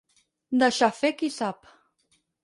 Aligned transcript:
Deixar 0.61 0.89
fer 1.01 1.11
qui 1.19 1.29
sap. 1.35 1.69